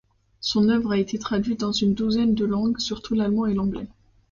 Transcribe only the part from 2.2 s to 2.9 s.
de langues,